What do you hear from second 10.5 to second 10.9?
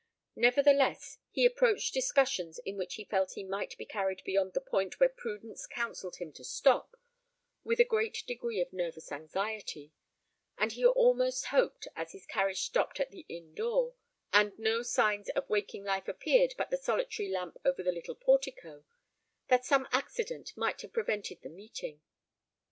and he